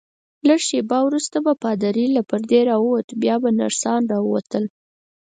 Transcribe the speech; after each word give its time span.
لږ 0.47 0.59
شیبه 0.67 0.99
وروسته 1.03 1.37
به 1.45 1.53
پادري 1.63 2.05
له 2.15 2.21
پردې 2.29 2.59
راووت، 2.69 3.07
بیا 3.21 3.35
به 3.41 3.49
نرسان 3.59 4.01
راووتل. 4.11 4.63